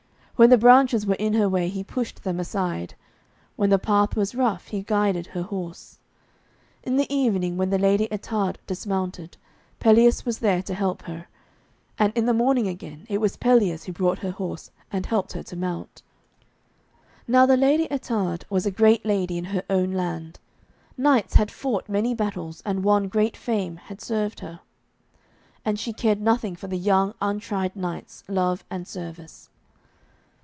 When 0.37 0.49
the 0.49 0.57
branches 0.57 1.05
were 1.05 1.13
in 1.19 1.33
her 1.33 1.47
way 1.47 1.69
he 1.69 1.83
pushed 1.83 2.23
them 2.23 2.39
aside, 2.39 2.95
when 3.57 3.69
the 3.69 3.77
path 3.77 4.15
was 4.15 4.33
rough 4.33 4.69
he 4.69 4.81
guided 4.81 5.27
her 5.27 5.43
horse. 5.43 5.99
In 6.81 6.95
the 6.97 7.05
evening 7.13 7.57
when 7.57 7.69
the 7.69 7.77
Lady 7.77 8.07
Ettarde 8.11 8.57
dismounted, 8.65 9.37
Pelleas 9.79 10.25
was 10.25 10.39
there 10.39 10.63
to 10.63 10.73
help 10.73 11.03
her, 11.03 11.27
and 11.99 12.11
in 12.15 12.25
the 12.25 12.33
morning 12.33 12.67
again 12.67 13.05
it 13.07 13.19
was 13.19 13.37
Pelleas 13.37 13.83
who 13.83 13.91
brought 13.93 14.17
her 14.25 14.31
horse 14.31 14.71
and 14.91 15.05
helped 15.05 15.33
her 15.33 15.43
to 15.43 15.55
mount. 15.55 16.01
Now 17.27 17.45
the 17.45 17.55
Lady 17.55 17.87
Ettarde 17.91 18.43
was 18.49 18.65
a 18.65 18.71
great 18.71 19.05
lady 19.05 19.37
in 19.37 19.45
her 19.53 19.61
own 19.69 19.91
land; 19.91 20.39
knights 20.97 21.35
who 21.35 21.37
had 21.37 21.51
fought 21.51 21.87
many 21.87 22.15
battles 22.15 22.63
and 22.65 22.83
won 22.83 23.09
great 23.09 23.37
fame 23.37 23.75
had 23.77 24.01
served 24.01 24.39
her, 24.39 24.61
and 25.63 25.79
she 25.79 25.93
cared 25.93 26.19
nothing 26.19 26.55
for 26.55 26.65
the 26.65 26.79
young 26.79 27.13
untried 27.21 27.75
knight's 27.75 28.23
love 28.27 28.65
and 28.71 28.87
service. 28.87 29.47